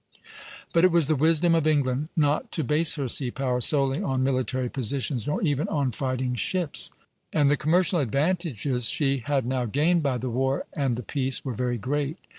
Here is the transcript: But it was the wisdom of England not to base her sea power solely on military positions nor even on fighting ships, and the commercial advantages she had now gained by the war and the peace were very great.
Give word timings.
But 0.73 0.83
it 0.83 0.91
was 0.91 1.05
the 1.05 1.15
wisdom 1.15 1.53
of 1.53 1.67
England 1.67 2.07
not 2.17 2.51
to 2.53 2.63
base 2.63 2.95
her 2.95 3.07
sea 3.07 3.29
power 3.29 3.61
solely 3.61 4.01
on 4.01 4.23
military 4.23 4.67
positions 4.67 5.27
nor 5.27 5.43
even 5.43 5.67
on 5.67 5.91
fighting 5.91 6.33
ships, 6.33 6.89
and 7.31 7.51
the 7.51 7.55
commercial 7.55 7.99
advantages 7.99 8.89
she 8.89 9.19
had 9.19 9.45
now 9.45 9.65
gained 9.65 10.01
by 10.01 10.17
the 10.17 10.31
war 10.31 10.65
and 10.73 10.95
the 10.95 11.03
peace 11.03 11.45
were 11.45 11.53
very 11.53 11.77
great. 11.77 12.17